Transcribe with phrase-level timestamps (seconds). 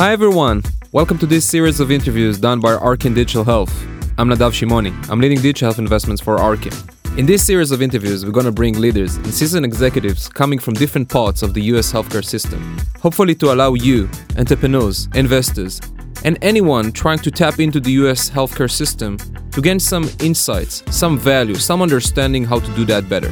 [0.00, 3.70] Hi everyone, welcome to this series of interviews done by Arkin Digital Health.
[4.16, 4.94] I'm Nadav Shimoni.
[5.10, 6.72] I'm leading digital health investments for Arkin.
[7.18, 10.72] In this series of interviews, we're going to bring leaders and seasoned executives coming from
[10.72, 14.08] different parts of the US healthcare system, hopefully to allow you,
[14.38, 15.82] entrepreneurs, investors,
[16.24, 19.18] and anyone trying to tap into the US healthcare system
[19.50, 23.30] to gain some insights, some value, some understanding how to do that better.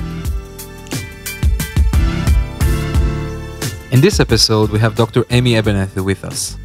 [3.90, 5.24] In this episode, we have Dr.
[5.30, 6.58] Amy Abernethy with us.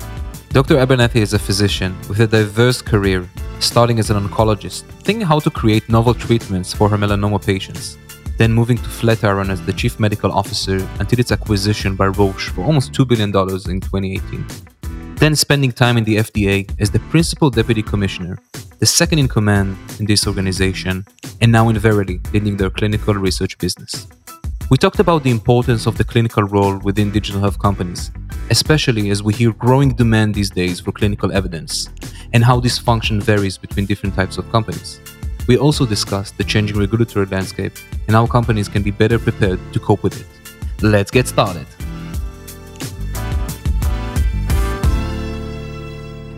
[0.53, 0.77] Dr.
[0.77, 3.27] Abernethy is a physician with a diverse career,
[3.59, 7.98] starting as an oncologist, thinking how to create novel treatments for her melanoma patients,
[8.38, 12.63] then moving to Flatiron as the chief medical officer until its acquisition by Roche for
[12.63, 14.45] almost $2 billion in 2018.
[15.16, 18.38] Then spending time in the FDA as the principal deputy commissioner,
[18.77, 21.04] the second in command in this organization,
[21.41, 24.05] and now in Verily, leading their clinical research business.
[24.70, 28.12] We talked about the importance of the clinical role within digital health companies,
[28.49, 31.90] especially as we hear growing demand these days for clinical evidence,
[32.34, 35.00] and how this function varies between different types of companies.
[35.48, 37.74] We also discussed the changing regulatory landscape
[38.08, 40.27] and how companies can be better prepared to cope with it.
[40.82, 41.68] Let's get started.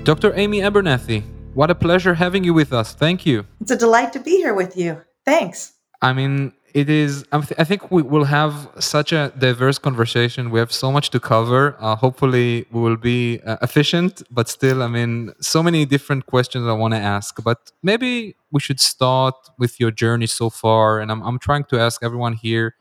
[0.03, 0.34] Dr.
[0.36, 1.23] Amy Abernethy,
[1.56, 2.94] what a pleasure having you with us.
[2.94, 3.45] Thank you.
[3.62, 5.02] It's a delight to be here with you.
[5.23, 5.73] Thanks.
[6.02, 10.52] I mean, it is i think we will have such a diverse conversation.
[10.52, 11.78] We have so much to cover.
[11.80, 16.68] Uh, hopefully we will be uh, efficient but still i mean so many different questions
[16.68, 21.00] i want to ask but maybe we should start with your journey so far.
[21.00, 22.76] And i'm, I'm trying to ask everyone here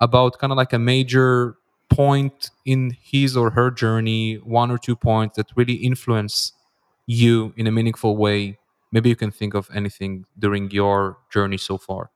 [0.00, 1.56] about kind of like a major
[1.90, 6.52] point in his or her journey one or two points that really influence
[7.06, 8.58] you in a meaningful way.
[8.92, 12.10] Maybe you can think of anything during your journey so far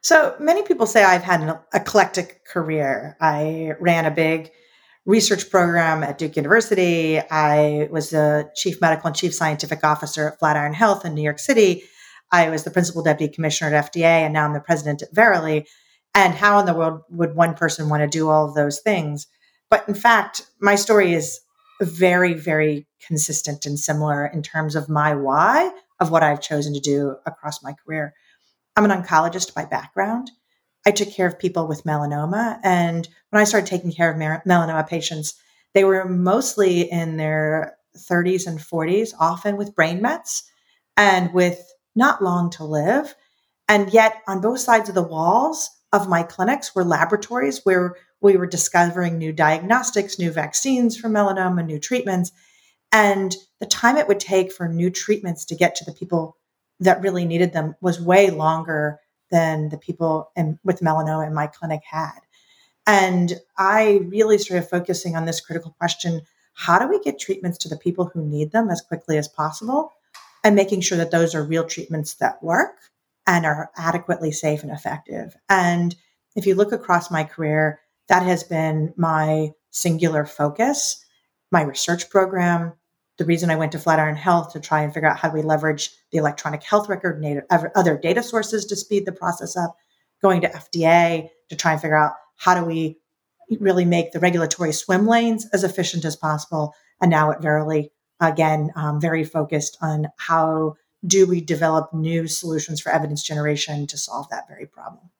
[0.00, 3.16] so many people say I've had an eclectic career.
[3.20, 4.50] I ran a big
[5.06, 7.18] research program at Duke University.
[7.18, 11.38] I was the chief medical and chief scientific officer at Flatiron Health in New York
[11.38, 11.84] City.
[12.32, 15.66] I was the principal deputy commissioner at FDA, and now I'm the president at Verily.
[16.14, 19.26] And how in the world would one person want to do all of those things?
[19.68, 21.40] But in fact, my story is
[21.82, 25.70] very, very consistent and similar in terms of my why
[26.00, 28.14] of what I've chosen to do across my career.
[28.76, 30.30] I'm an oncologist by background.
[30.86, 32.58] I took care of people with melanoma.
[32.62, 35.34] And when I started taking care of melanoma patients,
[35.72, 40.50] they were mostly in their 30s and 40s, often with brain mets
[40.96, 43.14] and with not long to live.
[43.68, 48.36] And yet, on both sides of the walls of my clinics were laboratories where we
[48.36, 52.32] were discovering new diagnostics, new vaccines for melanoma, new treatments.
[52.92, 56.36] And the time it would take for new treatments to get to the people
[56.80, 61.46] that really needed them was way longer than the people in, with melanoma in my
[61.46, 62.18] clinic had.
[62.86, 66.22] And I really started focusing on this critical question
[66.56, 69.92] how do we get treatments to the people who need them as quickly as possible?
[70.44, 72.76] And making sure that those are real treatments that work
[73.26, 75.34] and are adequately safe and effective.
[75.48, 75.96] And
[76.36, 81.04] if you look across my career, that has been my singular focus.
[81.50, 82.74] My research program,
[83.16, 85.42] the reason I went to Flatiron Health to try and figure out how do we
[85.42, 89.76] leverage the electronic health record and other data sources to speed the process up,
[90.20, 92.98] going to FDA to try and figure out how do we
[93.60, 96.74] really make the regulatory swim lanes as efficient as possible.
[97.00, 100.76] And now at Verily, again, um, very focused on how
[101.06, 105.10] do we develop new solutions for evidence generation to solve that very problem.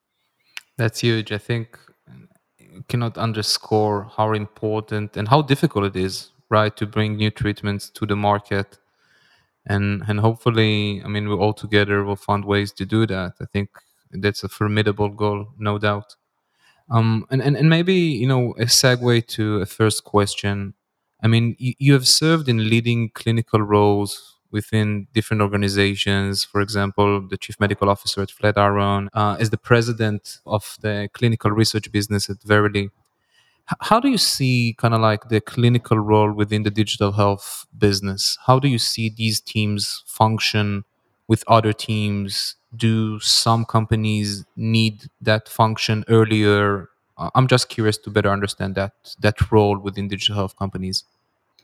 [0.77, 1.31] That's huge.
[1.31, 1.79] I think
[2.89, 8.07] cannot underscore how important and how difficult it is right to bring new treatments to
[8.07, 8.79] the market.
[9.67, 13.33] And and hopefully i mean we all together will find ways to do that.
[13.41, 13.71] I think
[14.13, 16.17] that's a formidable goal no doubt.
[16.91, 20.75] Um and and, and maybe you know a segue to a first question.
[21.23, 27.27] I mean you, you have served in leading clinical roles within different organizations for example
[27.29, 32.31] the chief medical officer at flatiron uh, as the president of the clinical research business
[32.31, 32.91] at verily
[33.81, 38.39] how do you see kind of like the clinical role within the digital health business?
[38.47, 40.85] How do you see these teams function
[41.29, 42.57] with other teams?
[42.77, 46.91] Do some companies need that function earlier?
[47.17, 51.05] I'm just curious to better understand that that role within digital health companies.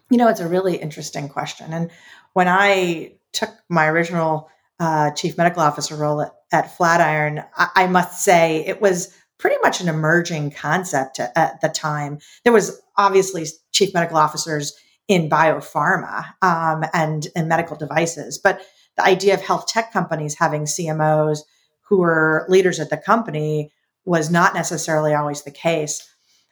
[0.08, 1.72] You know, it's a really interesting question.
[1.72, 1.90] And
[2.32, 4.48] when I took my original
[4.78, 9.56] uh, chief medical officer role at, at Flatiron, I, I must say it was pretty
[9.62, 12.18] much an emerging concept at, the time.
[12.44, 14.74] There was obviously chief medical officers
[15.08, 18.60] in biopharma um, and, and medical devices, but
[18.96, 21.40] the idea of health tech companies having CMOs
[21.88, 23.72] who were leaders at the company
[24.04, 26.06] was not necessarily always the case.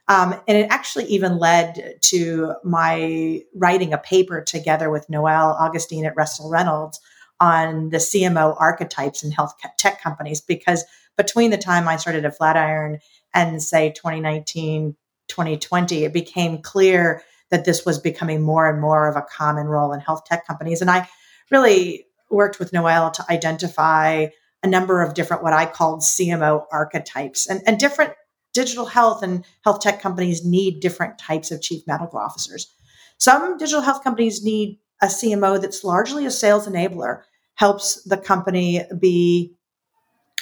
[0.09, 6.07] Um, and it actually even led to my writing a paper together with Noel Augustine
[6.07, 6.99] at Russell Reynolds
[7.41, 10.41] on the CMO archetypes in health tech companies.
[10.41, 10.85] Because
[11.19, 13.01] between the time I started at Flatiron
[13.35, 14.97] and say 2019,
[15.29, 19.93] 2020, it became clear that this was becoming more and more of a common role
[19.93, 20.81] in health tech companies.
[20.81, 21.07] And I
[21.51, 24.29] really worked with Noelle to identify
[24.63, 28.13] a number of different what I called CMO archetypes and, and different
[28.55, 32.73] digital health and health tech companies need different types of chief medical officers.
[33.19, 37.23] Some digital health companies need a CMO that's largely a sales enabler,
[37.55, 39.55] helps the company be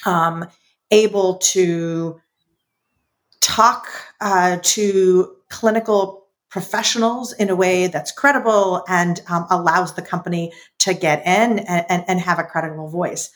[0.05, 0.47] um,
[0.91, 2.21] able to
[3.41, 3.87] talk
[4.21, 10.95] uh, to clinical professionals in a way that's credible and um, allows the company to
[10.95, 13.31] get in and, and, and have a credible voice.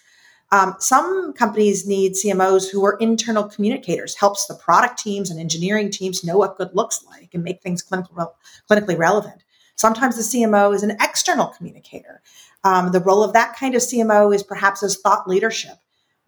[0.53, 5.91] Um, some companies need CMOs who are internal communicators, helps the product teams and engineering
[5.91, 8.35] teams know what good looks like and make things clinical,
[8.69, 9.45] clinically relevant.
[9.77, 12.21] Sometimes the CMO is an external communicator.
[12.65, 15.77] Um, the role of that kind of CMO is perhaps as thought leadership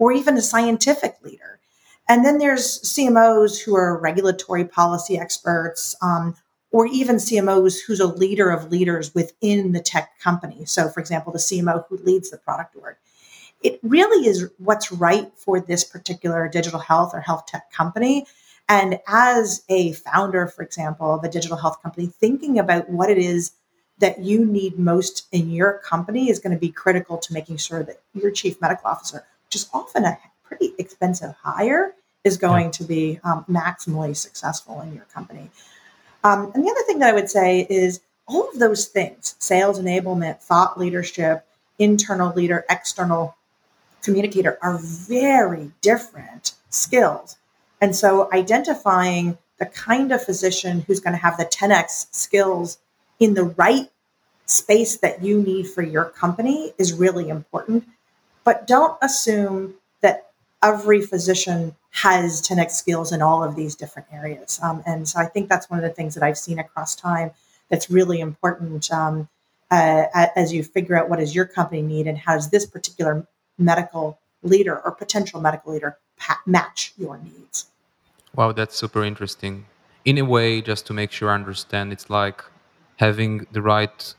[0.02, 1.60] or even a scientific leader.
[2.08, 6.34] And then there's CMOs who are regulatory policy experts, um,
[6.72, 10.64] or even CMOs who's a leader of leaders within the tech company.
[10.64, 12.96] So, for example, the CMO who leads the product org
[13.62, 18.26] it really is what's right for this particular digital health or health tech company.
[18.68, 23.18] And as a founder, for example, of a digital health company, thinking about what it
[23.18, 23.52] is
[23.98, 27.84] that you need most in your company is going to be critical to making sure
[27.84, 31.94] that your chief medical officer, which is often a pretty expensive hire,
[32.24, 32.70] is going yeah.
[32.70, 35.50] to be um, maximally successful in your company.
[36.24, 39.78] Um, and the other thing that I would say is all of those things sales
[39.78, 41.44] enablement, thought leadership,
[41.78, 43.36] internal leader, external
[44.02, 47.36] communicator are very different skills.
[47.78, 52.78] And so identifying the kind of physician who's going to have the 10x skills
[53.20, 53.90] in the right
[54.46, 57.84] space that you need for your company is really important.
[58.44, 60.30] But don't assume that
[60.62, 64.58] every physician has 10x skills in all of these different areas.
[64.62, 67.30] Um, and so I think that's one of the things that I've seen across time
[67.68, 69.28] that's really important um,
[69.70, 70.06] uh,
[70.36, 73.26] as you figure out what does your company need and how does this particular
[73.58, 77.66] medical leader or potential medical leader pa- match your needs.
[78.34, 79.66] Wow, that's super interesting.
[80.04, 82.42] In a way, just to make sure I understand, it's like
[82.96, 84.14] having the right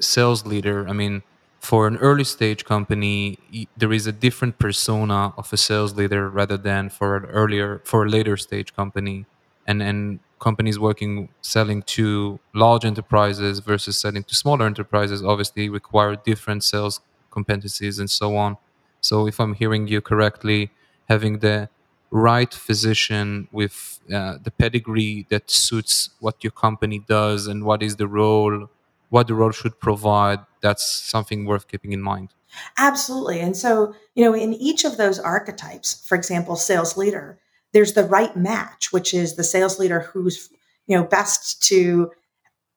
[0.00, 0.88] sales leader.
[0.88, 1.22] I mean,
[1.60, 3.38] for an early stage company,
[3.76, 8.04] there is a different persona of a sales leader rather than for an earlier, for
[8.06, 9.26] a later stage company.
[9.66, 16.16] And, and companies working selling to large enterprises versus selling to smaller enterprises obviously require
[16.16, 18.56] different sales competencies and so on.
[19.02, 20.70] So, if I'm hearing you correctly,
[21.08, 21.68] having the
[22.10, 27.96] right physician with uh, the pedigree that suits what your company does and what is
[27.96, 28.68] the role,
[29.10, 32.32] what the role should provide, that's something worth keeping in mind.
[32.78, 33.40] Absolutely.
[33.40, 37.38] And so, you know, in each of those archetypes, for example, sales leader,
[37.72, 40.48] there's the right match, which is the sales leader who's,
[40.86, 42.10] you know, best to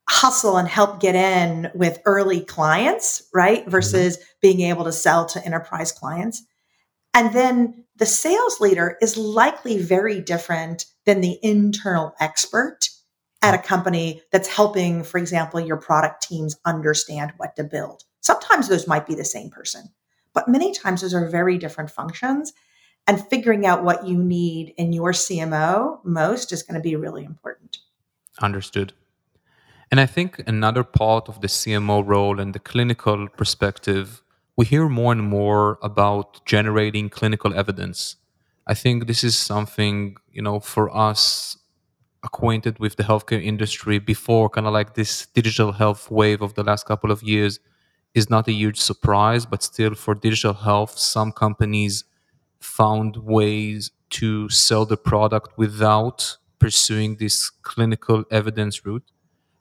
[0.10, 3.62] hustle and help get in with early clients, right?
[3.62, 3.72] Mm-hmm.
[3.72, 4.26] Versus mm-hmm.
[4.42, 6.44] being able to sell to enterprise clients.
[7.14, 12.90] And then the sales leader is likely very different than the internal expert
[13.44, 18.06] at a company that's helping, for example, your product teams understand what to build.
[18.22, 19.90] Sometimes those might be the same person,
[20.34, 22.54] but many times those are very different functions.
[23.06, 27.26] And figuring out what you need in your CMO most is going to be really
[27.26, 27.80] important.
[28.42, 28.94] Understood.
[29.92, 34.24] And I think another part of the CMO role and the clinical perspective,
[34.56, 38.16] we hear more and more about generating clinical evidence.
[38.66, 41.58] I think this is something, you know, for us
[42.24, 46.64] acquainted with the healthcare industry before kind of like this digital health wave of the
[46.64, 47.60] last couple of years
[48.14, 52.06] is not a huge surprise, but still for digital health, some companies
[52.60, 59.04] found ways to sell the product without pursuing this clinical evidence route.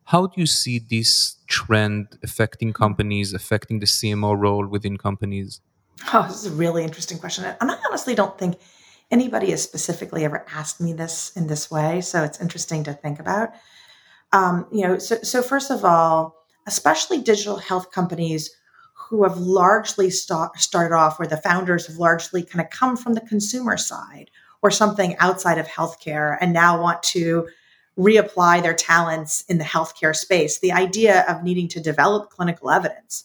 [0.05, 5.61] How do you see this trend affecting companies, affecting the CMO role within companies?
[6.13, 7.45] Oh, this is a really interesting question.
[7.45, 8.57] And I honestly don't think
[9.13, 12.01] anybody has specifically ever asked me this in this way.
[12.01, 13.51] So it's interesting to think about.
[14.33, 16.35] Um, you know, so, so first of all,
[16.67, 18.51] especially digital health companies
[18.95, 23.13] who have largely start, started off where the founders have largely kind of come from
[23.13, 24.31] the consumer side
[24.63, 27.47] or something outside of healthcare and now want to
[27.99, 30.61] reapply their talents in the healthcare space.
[30.61, 33.25] The idea of needing to develop clinical evidence,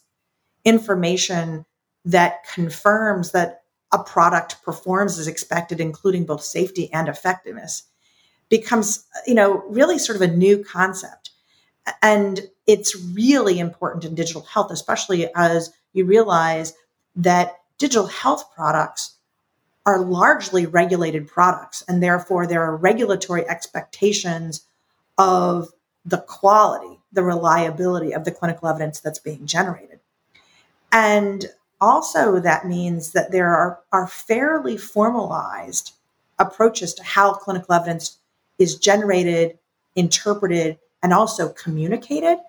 [0.66, 1.66] information
[2.04, 7.84] that confirms that a product performs as expected, including both safety and effectiveness,
[8.50, 11.32] becomes, you know, really sort of a new concept.
[12.02, 16.74] And it's really important in digital health, especially as you realize
[17.16, 19.16] that digital health products
[19.86, 21.84] are largely regulated products.
[21.88, 24.66] And therefore, there are regulatory expectations
[25.18, 25.70] of
[26.04, 30.00] the quality, the reliability of the clinical evidence that's being generated.
[30.92, 31.46] And
[31.80, 35.94] also, that means that there are, are fairly formalized
[36.40, 38.18] approaches to how clinical evidence
[38.60, 39.58] is generated,
[39.96, 42.40] interpreted, and also communicated.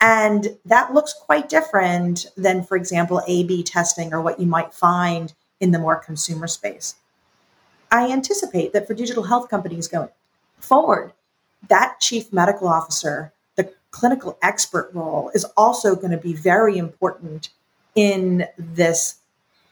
[0.00, 4.72] And that looks quite different than, for example, A B testing or what you might
[4.72, 6.94] find in the more consumer space.
[7.90, 10.08] I anticipate that for digital health companies going
[10.58, 11.12] forward,
[11.68, 17.50] that chief medical officer, the clinical expert role, is also going to be very important
[17.94, 19.16] in this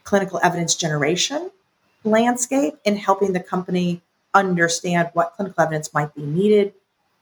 [0.05, 1.51] clinical evidence generation
[2.05, 4.01] landscape in helping the company
[4.35, 6.73] understand what clinical evidence might be needed,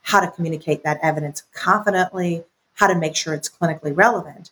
[0.03, 4.51] how to communicate that evidence confidently, how to make sure it's clinically relevant.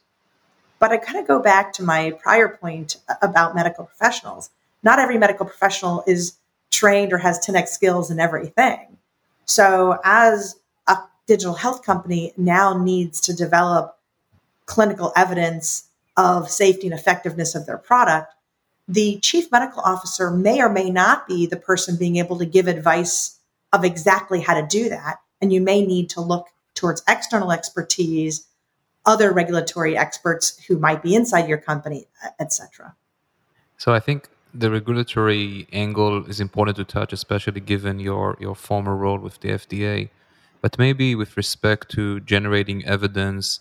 [0.79, 4.51] But I kind of go back to my prior point about medical professionals.
[4.83, 6.37] Not every medical professional is
[6.71, 8.99] trained or has 10x skills in everything.
[9.47, 13.97] So, as a digital health company now needs to develop
[14.67, 15.85] clinical evidence
[16.17, 18.35] of safety and effectiveness of their product,
[18.87, 22.69] the chief medical officer may or may not be the person being able to give
[22.69, 23.39] advice
[23.73, 25.17] of exactly how to do that.
[25.41, 28.47] And you may need to look towards external expertise,
[29.07, 32.95] other regulatory experts who might be inside your company, uh, etc.
[33.77, 38.97] So I think the regulatory angle is important to touch, especially given your your former
[38.97, 40.11] role with the FDA.
[40.61, 43.61] But maybe with respect to generating evidence,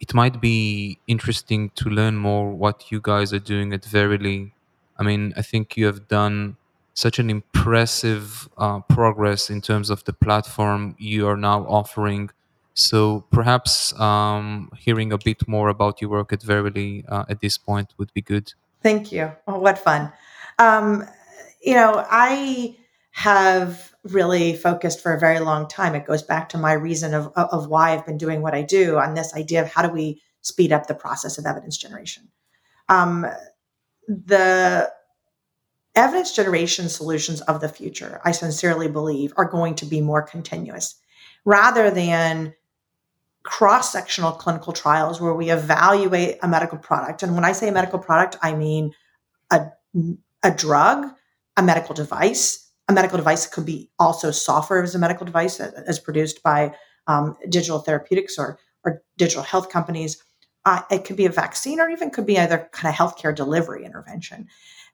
[0.00, 4.52] it might be interesting to learn more what you guys are doing at Verily.
[4.98, 6.56] I mean, I think you have done
[6.94, 12.30] such an impressive uh, progress in terms of the platform you are now offering
[12.74, 17.56] so perhaps um, hearing a bit more about your work at Verily uh, at this
[17.56, 18.52] point would be good.
[18.82, 19.32] Thank you.
[19.46, 20.12] Oh, what fun.
[20.58, 21.04] Um,
[21.62, 22.76] you know, I
[23.14, 25.94] have really focused for a very long time.
[25.94, 28.98] It goes back to my reason of, of why I've been doing what I do
[28.98, 32.28] on this idea of how do we speed up the process of evidence generation.
[32.88, 33.24] Um,
[34.08, 34.92] the
[35.94, 40.96] evidence generation solutions of the future, I sincerely believe, are going to be more continuous
[41.44, 42.52] rather than
[43.44, 47.22] cross sectional clinical trials where we evaluate a medical product.
[47.22, 48.92] And when I say a medical product, I mean
[49.52, 49.68] a,
[50.42, 51.06] a drug,
[51.56, 52.63] a medical device.
[52.88, 56.74] A medical device could be also software as a medical device as produced by
[57.06, 60.22] um, digital therapeutics or, or digital health companies.
[60.64, 63.84] Uh, it could be a vaccine or even could be either kind of healthcare delivery
[63.84, 64.48] intervention.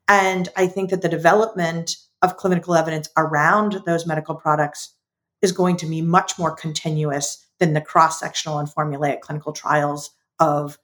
[0.08, 4.94] And I think that the development of clinical evidence around those medical products
[5.42, 10.10] is going to be much more continuous than the cross sectional and formulaic clinical trials
[10.38, 10.78] of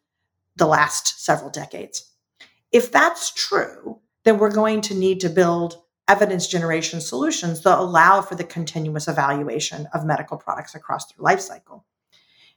[0.57, 2.11] the last several decades.
[2.73, 8.21] If that's true, then we're going to need to build evidence generation solutions that allow
[8.21, 11.85] for the continuous evaluation of medical products across their life cycle.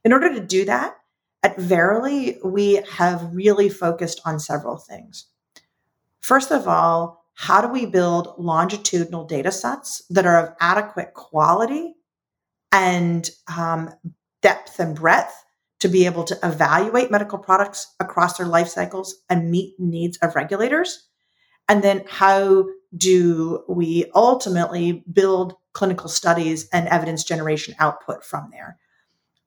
[0.03, 0.95] In order to do that,
[1.41, 5.27] at Verily, we have really focused on several things.
[6.19, 11.95] First of all, how do we build longitudinal data sets that are of adequate quality
[12.71, 13.89] and um,
[14.41, 15.33] depth and breadth
[15.79, 20.35] to be able to evaluate medical products across their life cycles and meet needs of
[20.35, 21.07] regulators?
[21.69, 22.65] And then how
[22.95, 28.77] do we ultimately build clinical studies and evidence generation output from there?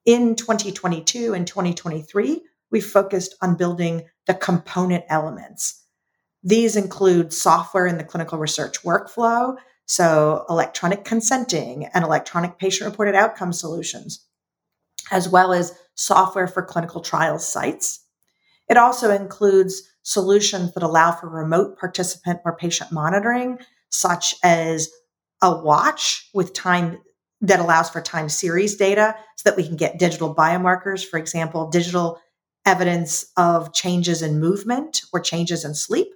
[0.05, 5.85] In 2022 and 2023, we focused on building the component elements.
[6.43, 9.57] These include software in the clinical research workflow,
[9.87, 14.27] so electronic consenting and electronic patient reported outcome solutions,
[15.11, 18.02] as well as software for clinical trial sites.
[18.73, 23.59] It also includes solutions that allow for remote participant or patient monitoring,
[23.91, 24.89] such as
[25.43, 26.97] a watch with time
[27.43, 31.69] that allows for time series data so that we can get digital biomarkers, for example,
[31.69, 32.19] digital
[32.65, 36.09] evidence of changes in movement or changes in sleep.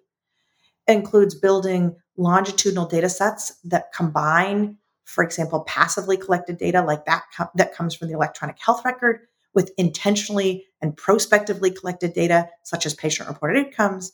[0.89, 7.25] It includes building longitudinal data sets that combine, for example, passively collected data like that
[7.55, 9.21] that comes from the electronic health record
[9.53, 14.13] with intentionally and prospectively collected data such as patient reported outcomes.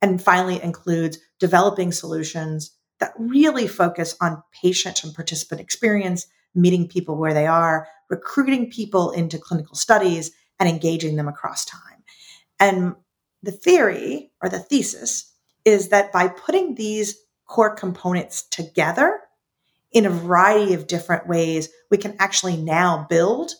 [0.00, 7.16] And finally, includes developing solutions that really focus on patient and participant experience, meeting people
[7.16, 10.30] where they are, recruiting people into clinical studies,
[10.60, 12.04] and engaging them across time.
[12.60, 12.94] And
[13.42, 15.32] the theory or the thesis
[15.64, 17.16] is that by putting these
[17.46, 19.20] core components together
[19.92, 23.52] in a variety of different ways, we can actually now build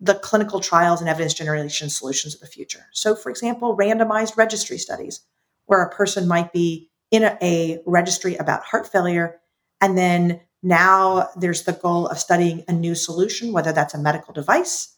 [0.00, 2.86] the clinical trials and evidence generation solutions of the future.
[2.92, 5.20] So, for example, randomized registry studies,
[5.66, 9.40] where a person might be in a, a registry about heart failure,
[9.80, 14.32] and then now there's the goal of studying a new solution, whether that's a medical
[14.32, 14.94] device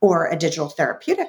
[0.00, 1.28] or a digital therapeutic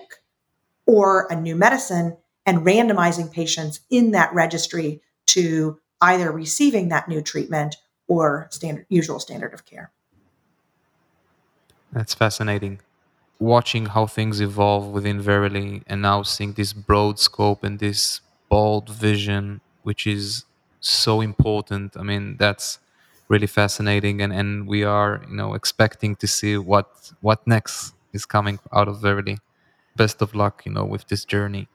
[0.85, 7.21] or a new medicine, and randomizing patients in that registry to either receiving that new
[7.21, 7.75] treatment
[8.07, 9.91] or standard usual standard of care.
[11.91, 12.79] That's fascinating.
[13.39, 18.89] Watching how things evolve within Verily and now seeing this broad scope and this bold
[18.89, 20.45] vision, which is
[20.79, 21.95] so important.
[21.97, 22.79] I mean, that's
[23.29, 28.25] really fascinating and, and we are, you know, expecting to see what what next is
[28.25, 29.37] coming out of Verily.
[29.95, 31.67] Best of luck, you know, with this journey.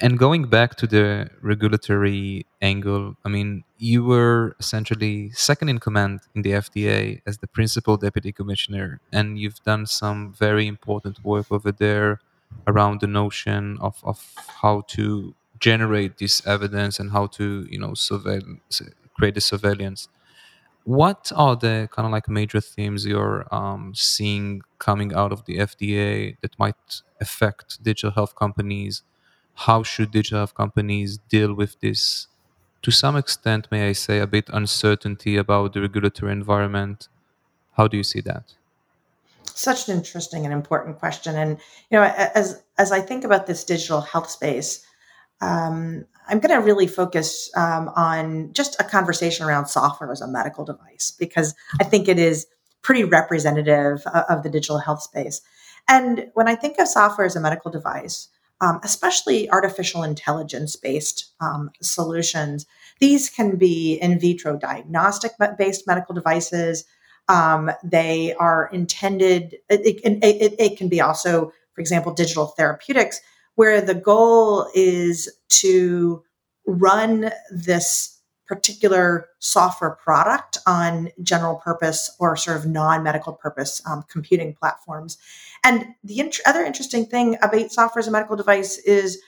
[0.00, 6.20] And going back to the regulatory angle, I mean, you were essentially second in command
[6.34, 11.46] in the FDA as the principal deputy commissioner, and you've done some very important work
[11.50, 12.20] over there
[12.66, 17.90] around the notion of, of how to generate this evidence and how to, you know,
[17.90, 18.58] surveil,
[19.16, 20.08] create the surveillance.
[20.84, 25.58] What are the kind of like major themes you're um, seeing coming out of the
[25.58, 29.02] FDA that might affect digital health companies?
[29.54, 32.26] How should digital health companies deal with this?
[32.82, 37.08] To some extent may i say a bit uncertainty about the regulatory environment.
[37.76, 38.54] How do you see that?
[39.54, 41.36] Such an interesting and important question.
[41.36, 41.58] And
[41.90, 44.84] you know as as i think about this digital health space
[45.40, 50.28] um, i'm going to really focus um, on just a conversation around software as a
[50.28, 52.46] medical device because i think it is
[52.82, 55.40] pretty representative of, of the digital health space.
[55.88, 58.28] And when i think of software as a medical device
[58.60, 62.66] um, especially artificial intelligence based um, solutions.
[63.00, 66.84] These can be in vitro diagnostic based medical devices.
[67.28, 73.20] Um, they are intended, it, it, it, it, can be also, for example, digital therapeutics,
[73.54, 76.22] where the goal is to
[76.66, 78.13] run this
[78.46, 85.18] particular software product on general purpose or sort of non medical purpose um, computing platforms.
[85.64, 89.20] And the int- other interesting thing about software as a medical device is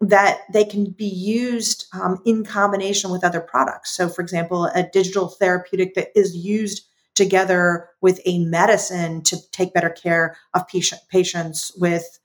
[0.00, 3.96] that they can be used um, in combination with other products.
[3.96, 9.72] So, for example, a digital therapeutic that is used together with a medicine to take
[9.72, 12.18] better care of patient, patients with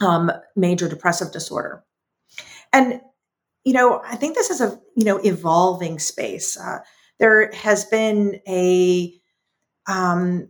[0.00, 1.84] um, major depressive disorder.
[2.72, 3.00] And
[3.64, 6.58] you know, I think this is a you know evolving space.
[6.58, 6.80] Uh,
[7.18, 9.12] there has been a
[9.86, 10.48] um,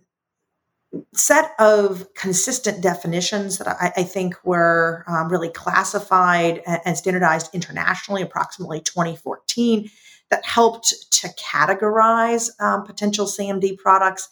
[1.13, 7.51] set of consistent definitions that I, I think were um, really classified and, and, standardized
[7.53, 9.91] internationally, approximately 2014,
[10.31, 14.29] that helped to categorize um, potential SaMD products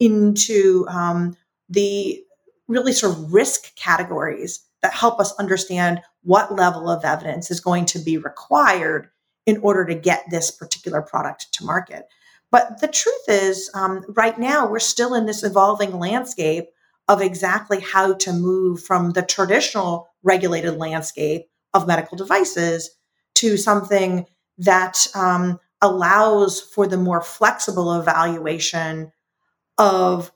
[0.00, 1.36] into um,
[1.68, 2.22] the
[2.68, 7.86] really sort of risk categories that help us understand what level of evidence is going
[7.86, 9.08] to be required
[9.46, 12.08] in order to get this particular product to market.
[12.50, 16.66] But the truth is, um, right now, we're still in this evolving landscape
[17.08, 22.90] of exactly how to move from the traditional regulated landscape of medical devices
[23.36, 24.26] to something
[24.58, 29.12] that um, allows for the more flexible evaluation
[29.78, 30.32] of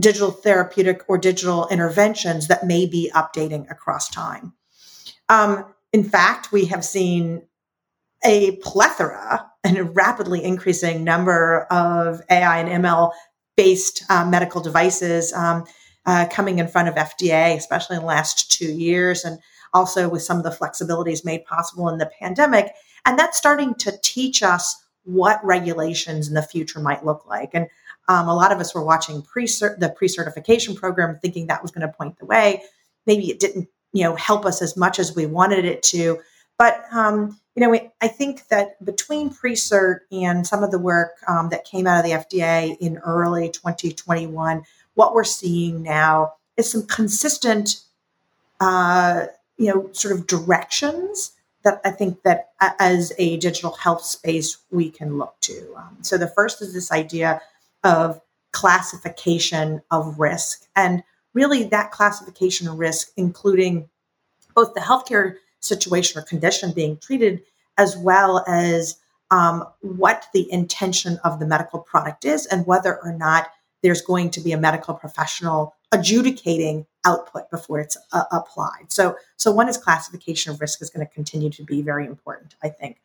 [0.00, 4.52] digital therapeutic or digital interventions that may be updating across time.
[5.28, 7.42] Um, in fact, we have seen
[8.24, 13.12] a plethora and a rapidly increasing number of AI and ML
[13.56, 15.64] based uh, medical devices um,
[16.04, 19.38] uh, coming in front of FDA, especially in the last two years, and
[19.72, 22.72] also with some of the flexibilities made possible in the pandemic.
[23.04, 27.50] And that's starting to teach us what regulations in the future might look like.
[27.54, 27.68] And
[28.08, 31.86] um, a lot of us were watching pre the pre-certification program, thinking that was going
[31.86, 32.62] to point the way.
[33.06, 36.20] Maybe it didn't, you know, help us as much as we wanted it to.
[36.58, 41.48] But um, you know, I think that between pre-cert and some of the work um,
[41.48, 44.62] that came out of the FDA in early 2021,
[44.94, 47.80] what we're seeing now is some consistent,
[48.60, 51.32] uh, you know, sort of directions
[51.64, 55.74] that I think that as a digital health space we can look to.
[55.74, 57.40] Um, so the first is this idea
[57.82, 58.20] of
[58.52, 60.66] classification of risk.
[60.76, 61.02] And
[61.36, 63.88] really, that classification of risk, including
[64.54, 67.42] both the healthcare situation or condition being treated,
[67.76, 68.96] as well as
[69.30, 73.48] um, what the intention of the medical product is and whether or not
[73.82, 78.86] there's going to be a medical professional adjudicating output before it's uh, applied.
[78.88, 82.54] So, so one is classification of risk is going to continue to be very important,
[82.62, 82.96] I think.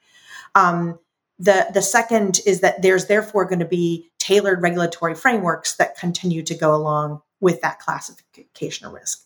[0.56, 0.98] Um,
[1.38, 6.43] the, the second is that there's therefore going to be tailored regulatory frameworks that continue
[6.43, 9.25] to go along with that classification of risk.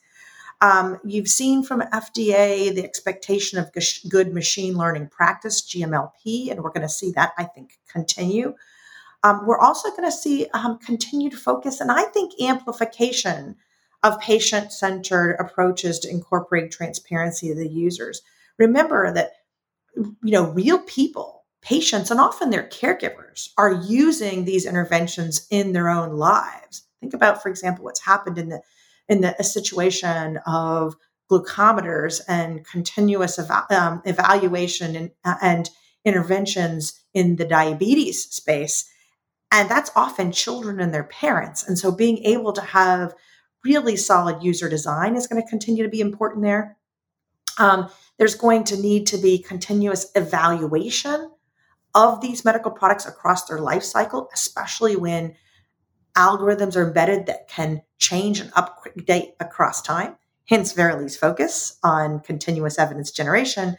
[0.61, 3.71] Um, you've seen from FDA the expectation of
[4.09, 8.55] good machine learning practice, GMLP, and we're going to see that, I think, continue.
[9.23, 13.57] Um, we're also going to see um, continued focus and I think amplification
[14.03, 18.21] of patient centered approaches to incorporate transparency of the users.
[18.57, 19.33] Remember that
[19.95, 25.89] you know real people, patients, and often their caregivers are using these interventions in their
[25.89, 26.83] own lives.
[27.01, 28.61] Think about, for example, what's happened in the
[29.07, 30.95] in the situation of
[31.29, 35.69] glucometers and continuous ev- um, evaluation and, uh, and
[36.03, 38.85] interventions in the diabetes space
[39.55, 41.65] and that's often children and their parents.
[41.65, 43.13] And so being able to have
[43.63, 46.77] really solid user design is going to continue to be important there.
[47.57, 51.31] Um, there's going to need to be continuous evaluation
[51.95, 55.33] of these medical products across their life cycle, especially when
[56.15, 60.15] algorithms are embedded that can change and update across time.
[60.47, 63.77] Hence, Verily's focus on continuous evidence generation.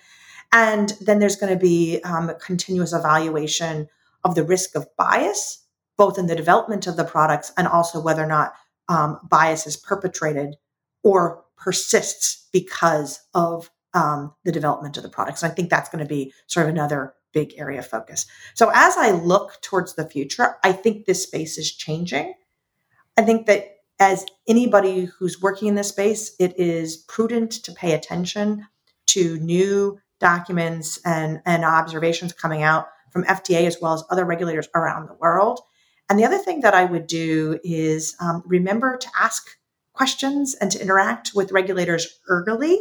[0.53, 3.89] And then there's going to be um, continuous evaluation
[4.25, 5.65] of the risk of bias,
[5.97, 8.55] both in the development of the products and also whether or not
[8.89, 10.57] um, bias is perpetrated
[11.03, 15.43] or persists because of um, the development of the products.
[15.43, 18.25] And I think that's going to be sort of another big area of focus.
[18.55, 22.33] So as I look towards the future, I think this space is changing.
[23.19, 27.93] I think that as anybody who's working in this space, it is prudent to pay
[27.93, 28.67] attention
[29.09, 34.69] to new documents and, and observations coming out from FDA as well as other regulators
[34.75, 35.61] around the world.
[36.09, 39.47] And the other thing that I would do is um, remember to ask
[39.93, 42.79] questions and to interact with regulators early.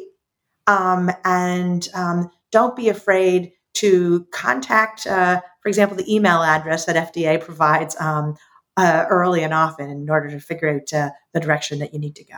[0.65, 7.13] Um, and um, don't be afraid to contact, uh, for example, the email address that
[7.13, 8.35] FDA provides um,
[8.77, 12.15] uh, early and often in order to figure out uh, the direction that you need
[12.15, 12.37] to go.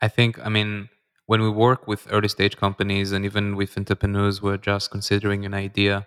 [0.00, 0.88] I think, I mean,
[1.26, 5.44] when we work with early stage companies and even with entrepreneurs who are just considering
[5.44, 6.06] an idea,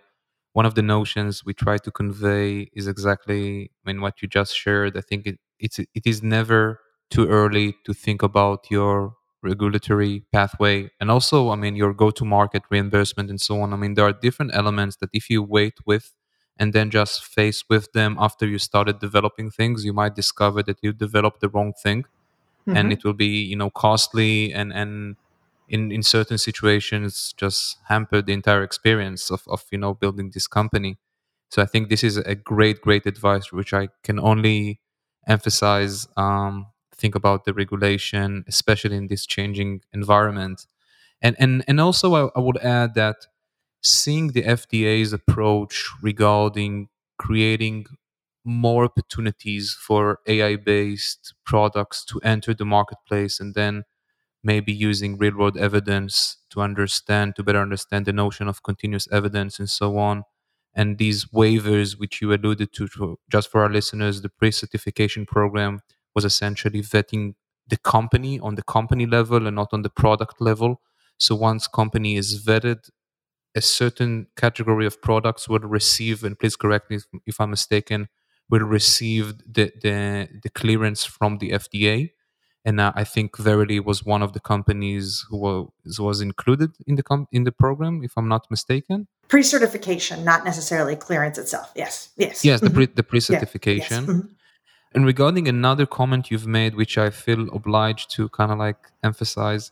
[0.53, 4.55] one of the notions we try to convey is exactly I mean what you just
[4.55, 4.97] shared.
[4.97, 10.89] I think it, it's it is never too early to think about your regulatory pathway
[10.99, 13.73] and also I mean your go-to market reimbursement and so on.
[13.73, 16.13] I mean there are different elements that if you wait with
[16.57, 20.77] and then just face with them after you started developing things, you might discover that
[20.81, 22.75] you developed the wrong thing mm-hmm.
[22.75, 25.15] and it will be, you know, costly and and
[25.69, 30.47] in in certain situations just hamper the entire experience of of you know building this
[30.47, 30.97] company
[31.49, 34.81] so i think this is a great great advice which i can only
[35.27, 36.65] emphasize um,
[36.99, 40.67] think about the regulation especially in this changing environment.
[41.21, 43.17] And and and also I, I would add that
[43.81, 47.85] seeing the fda's approach regarding creating
[48.43, 53.83] more opportunities for ai based products to enter the marketplace and then
[54.43, 59.59] maybe using real world evidence to understand to better understand the notion of continuous evidence
[59.59, 60.23] and so on
[60.73, 65.81] and these waivers which you alluded to, to just for our listeners the pre-certification program
[66.19, 67.23] was essentially vetting
[67.73, 70.81] the company on the company level and not on the product level
[71.17, 72.81] so once company is vetted
[73.55, 78.09] a certain category of products will receive and please correct me if, if i'm mistaken
[78.49, 81.95] will receive the, the, the clearance from the fda
[82.65, 86.95] and uh, I think Verily was one of the companies who was, was included in
[86.95, 89.07] the com- in the program, if I'm not mistaken.
[89.29, 91.71] Pre-certification, not necessarily clearance itself.
[91.75, 92.59] Yes, yes, yes.
[92.59, 94.03] The pre the pre-certification.
[94.05, 94.09] Yeah.
[94.11, 94.17] Yes.
[94.17, 94.33] Mm-hmm.
[94.93, 99.71] And regarding another comment you've made, which I feel obliged to kind of like emphasize,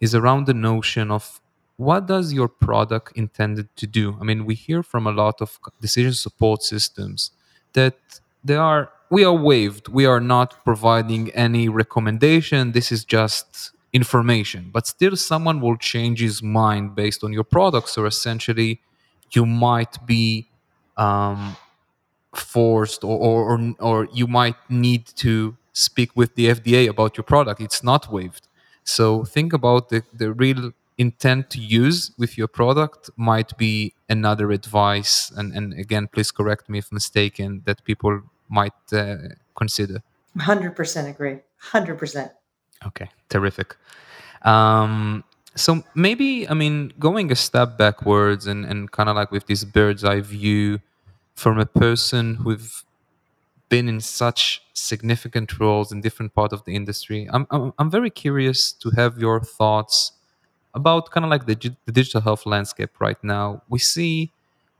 [0.00, 1.40] is around the notion of
[1.76, 4.16] what does your product intended to do.
[4.20, 7.32] I mean, we hear from a lot of decision support systems
[7.74, 7.96] that
[8.42, 9.88] they are we are waived.
[9.88, 12.72] We are not providing any recommendation.
[12.72, 14.70] This is just information.
[14.72, 17.92] But still, someone will change his mind based on your products.
[17.92, 18.80] So essentially,
[19.32, 20.48] you might be
[20.96, 21.56] um,
[22.36, 27.60] forced, or, or or you might need to speak with the FDA about your product.
[27.60, 28.48] It's not waived.
[28.84, 34.52] So think about the, the real intent to use with your product might be another
[34.52, 35.30] advice.
[35.36, 39.16] And, and again please correct me if mistaken that people might uh,
[39.54, 40.02] consider.
[40.38, 41.38] 100% agree.
[41.72, 42.30] 100%
[42.86, 43.10] okay.
[43.28, 43.76] Terrific.
[44.42, 45.24] Um,
[45.56, 49.64] so maybe i mean going a step backwards and, and kind of like with this
[49.64, 50.78] bird's eye view
[51.36, 52.84] from a person who've
[53.68, 58.10] been in such significant roles in different parts of the industry I'm, I'm, I'm very
[58.10, 60.12] curious to have your thoughts
[60.74, 64.32] about kind of like the, the digital health landscape right now we see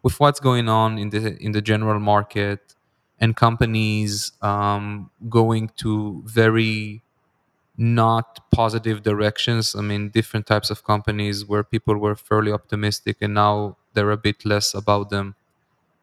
[0.03, 2.75] with what's going on in the in the general market
[3.21, 7.03] and companies um, going to very
[7.77, 9.75] not positive directions.
[9.77, 14.17] I mean, different types of companies where people were fairly optimistic and now they're a
[14.17, 15.35] bit less about them.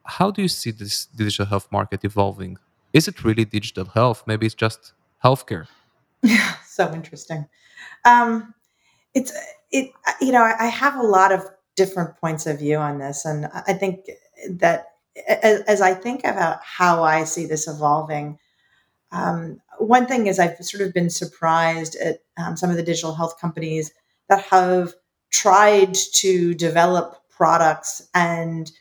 [0.05, 2.57] How do you see this digital health market evolving?
[2.91, 4.23] Is it really digital health?
[4.27, 5.67] Maybe it's just healthcare.
[6.21, 7.45] Yeah, so interesting.
[8.05, 8.53] Um,
[9.13, 9.31] it's
[9.71, 9.91] it.
[10.21, 13.73] You know, I, have a lot of different points of view on this, and I
[13.73, 14.05] think
[14.49, 14.87] that
[15.27, 18.37] as, as I think about how I see this evolving,
[19.11, 23.13] um, one thing is I've sort of been surprised at um, some of the digital
[23.13, 23.91] health companies
[24.29, 24.93] that have
[25.31, 28.71] tried to develop products and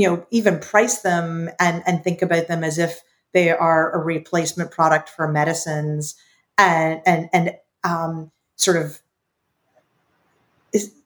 [0.00, 3.98] you know even price them and and think about them as if they are a
[3.98, 6.14] replacement product for medicines
[6.56, 7.52] and and and
[7.84, 9.00] um, sort of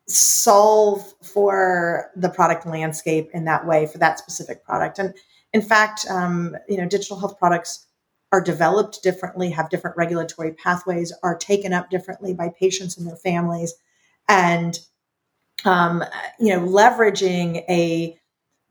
[0.07, 4.99] solve for the product landscape in that way for that specific product.
[4.99, 5.15] And
[5.53, 7.87] in fact um, you know digital health products
[8.31, 13.17] are developed differently, have different regulatory pathways, are taken up differently by patients and their
[13.17, 13.75] families,
[14.29, 14.79] and
[15.65, 16.05] um,
[16.39, 18.19] you know, leveraging a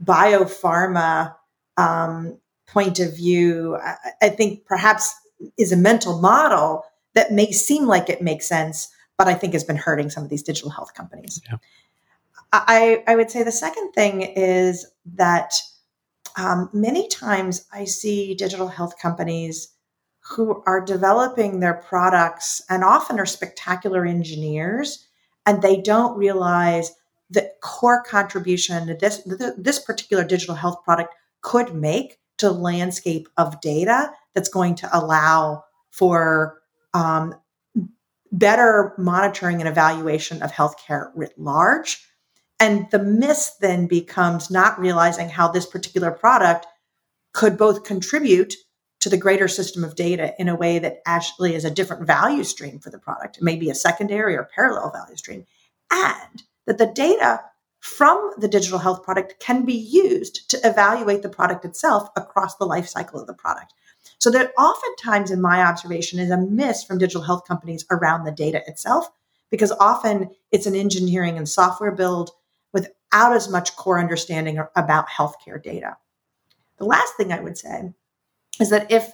[0.04, 1.36] biopharma
[1.78, 2.38] um,
[2.68, 5.14] point of view, I, I, think perhaps
[5.58, 9.64] is a mental model that may seem like it makes sense, but I think has
[9.64, 11.42] been hurting some of these digital health companies.
[11.50, 11.58] Yeah.
[12.52, 14.86] I, I would say the second thing is
[15.16, 15.54] that
[16.38, 19.70] um, many times I see digital health companies
[20.20, 25.06] who are developing their products and often are spectacular engineers,
[25.46, 26.92] and they don't realize
[27.34, 33.28] the core contribution that this, this particular digital health product could make to the landscape
[33.38, 36.62] of data that's going to allow for
[36.94, 37.36] um,
[38.32, 42.06] better monitoring and evaluation of healthcare writ large.
[42.60, 46.66] And the miss then becomes not realizing how this particular product
[47.34, 48.54] could both contribute
[49.02, 52.44] to the greater system of data in a way that actually is a different value
[52.44, 55.46] stream for the product, maybe a secondary or parallel value stream,
[55.92, 57.42] and that the data
[57.80, 62.66] from the digital health product can be used to evaluate the product itself across the
[62.66, 63.74] life cycle of the product.
[64.20, 68.32] So that oftentimes in my observation is a miss from digital health companies around the
[68.32, 69.10] data itself,
[69.50, 72.32] because often it's an engineering and software build
[72.72, 75.98] without as much core understanding about healthcare data.
[76.78, 77.92] The last thing I would say
[78.62, 79.12] is that if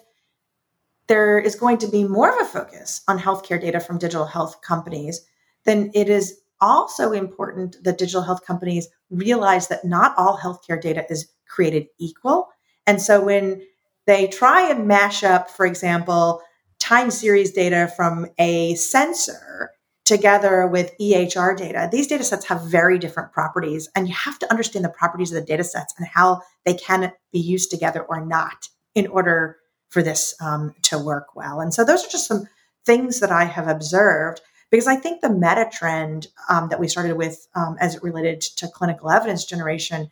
[1.07, 4.61] there is going to be more of a focus on healthcare data from digital health
[4.61, 5.25] companies,
[5.65, 11.05] then it is also important that digital health companies realize that not all healthcare data
[11.09, 12.49] is created equal.
[12.85, 13.61] And so when
[14.07, 16.41] they try and mash up, for example,
[16.79, 19.71] time series data from a sensor
[20.05, 24.49] together with EHR data, these data sets have very different properties, and you have to
[24.49, 28.25] understand the properties of the data sets and how they can be used together or
[28.25, 29.57] not in order
[29.89, 31.59] for this um, to work well.
[31.59, 32.47] And so, those are just some
[32.85, 37.17] things that I have observed because I think the meta trend um, that we started
[37.17, 40.09] with um, as it related to clinical evidence generation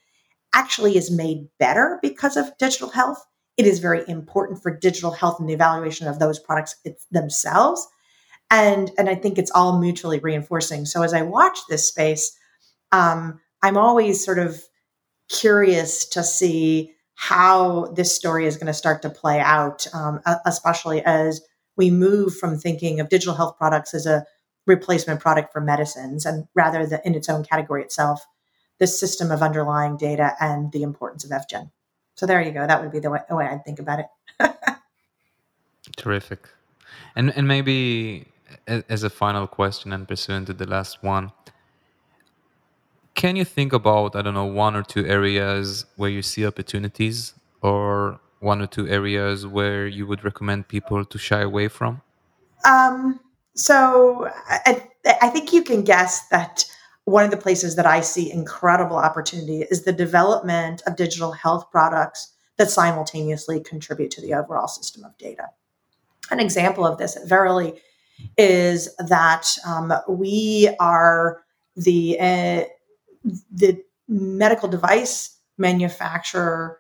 [0.54, 3.24] actually is made better because of digital health.
[3.58, 6.76] It is very important for digital health and the evaluation of those products
[7.12, 7.88] themselves
[8.50, 12.38] and and i think it's all mutually reinforcing so as i watch this space
[12.92, 14.64] um, i'm always sort of
[15.30, 21.04] curious to see how this story is going to start to play out um, especially
[21.04, 21.42] as
[21.76, 24.26] we move from thinking of digital health products as a
[24.68, 28.28] replacement product for medicines and rather than in its own category itself
[28.78, 31.72] the system of underlying data and the importance of fgen
[32.18, 32.66] so there you go.
[32.66, 34.08] That would be the way, the way i'd think about it.
[35.98, 36.50] Terrific.
[37.16, 38.26] And and maybe
[38.68, 41.32] as a final question and pursuant to the last one,
[43.14, 47.34] can you think about I don't know one or two areas where you see opportunities,
[47.62, 52.02] or one or two areas where you would recommend people to shy away from?
[52.66, 53.20] Um,
[53.58, 54.88] so I,
[55.22, 56.66] I think you can guess that
[57.06, 61.72] one of the places that I see incredible opportunity is the development of digital health
[61.72, 65.50] products that simultaneously contribute to the overall system of data.
[66.30, 67.82] An example of this at Verily
[68.38, 71.44] is that um, we are
[71.76, 72.64] the uh,
[73.52, 76.80] the medical device manufacturer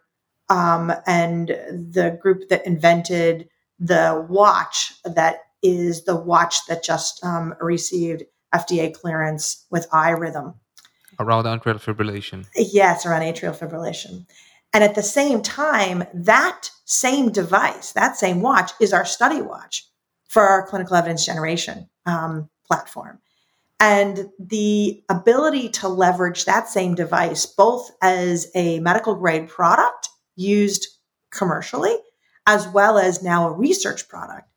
[0.49, 7.53] um, and the group that invented the watch that is the watch that just um,
[7.59, 10.55] received FDA clearance with iRhythm.
[11.19, 12.45] Around atrial fibrillation.
[12.55, 14.25] Yes, around atrial fibrillation.
[14.73, 19.87] And at the same time, that same device, that same watch, is our study watch
[20.27, 23.19] for our clinical evidence generation um, platform.
[23.79, 30.87] And the ability to leverage that same device, both as a medical grade product used
[31.31, 31.95] commercially,
[32.47, 34.47] as well as now a research product,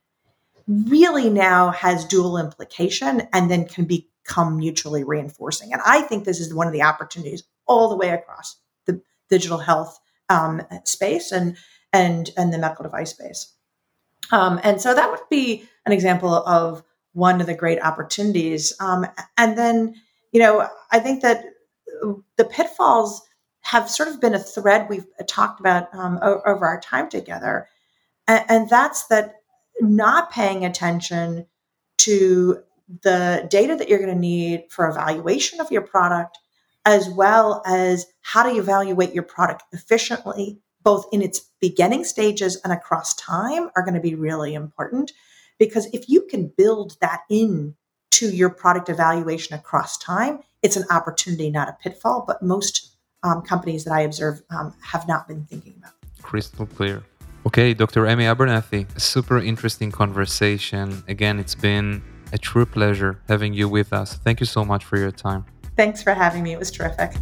[0.70, 5.72] really now has dual implication and then can become mutually reinforcing.
[5.72, 8.56] And I think this is one of the opportunities all the way across
[8.86, 11.56] the digital health um, space and
[11.92, 13.52] and and the medical device space.
[14.30, 18.72] Um, and so that would be an example of one of the great opportunities.
[18.78, 19.06] Um,
[19.36, 19.96] and then,
[20.30, 21.44] you know, I think that
[22.36, 23.22] the pitfalls
[23.62, 27.68] have sort of been a thread we've talked about um, over our time together.
[28.28, 29.39] And, and that's that
[29.80, 31.46] not paying attention
[31.98, 32.62] to
[33.02, 36.38] the data that you're going to need for evaluation of your product,
[36.84, 42.72] as well as how to evaluate your product efficiently, both in its beginning stages and
[42.72, 45.12] across time, are going to be really important.
[45.58, 47.76] Because if you can build that in
[48.12, 52.24] to your product evaluation across time, it's an opportunity, not a pitfall.
[52.26, 55.92] But most um, companies that I observe um, have not been thinking about.
[56.22, 57.04] Crystal clear.
[57.46, 58.06] Okay, Dr.
[58.06, 61.02] Amy Abernethy, a super interesting conversation.
[61.08, 62.02] Again, it's been
[62.34, 64.16] a true pleasure having you with us.
[64.16, 65.46] Thank you so much for your time.
[65.74, 66.52] Thanks for having me.
[66.52, 67.14] It was terrific.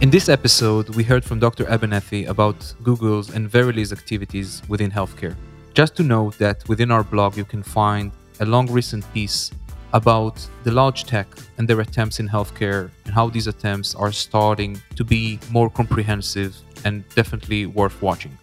[0.00, 1.64] In this episode, we heard from Dr.
[1.68, 5.36] Abernethy about Google's and Verily's activities within healthcare.
[5.74, 9.52] Just to note that within our blog, you can find a long recent piece
[9.92, 14.80] about the large tech and their attempts in healthcare and how these attempts are starting
[14.96, 18.36] to be more comprehensive and definitely worth watching.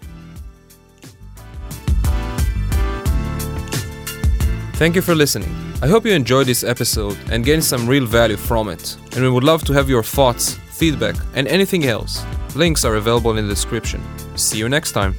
[4.77, 5.55] Thank you for listening.
[5.81, 8.97] I hope you enjoyed this episode and gained some real value from it.
[9.13, 12.21] And we would love to have your thoughts, feedback, and anything else.
[12.55, 14.03] Links are available in the description.
[14.35, 15.15] See you next time.